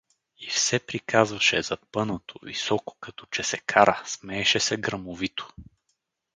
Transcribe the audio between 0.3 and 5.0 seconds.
И все приказваше, запънато, високо, като че се кара, смееше се